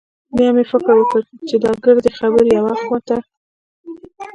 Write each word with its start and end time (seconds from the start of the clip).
بيا 0.35 0.49
مې 0.55 0.63
فکر 0.71 0.93
وکړ 0.97 1.21
چې 1.47 1.55
دا 1.63 1.71
ګردې 1.83 2.11
خبرې 2.19 2.51
يوې 2.57 2.75
خوا 2.83 2.99
ته. 3.07 3.17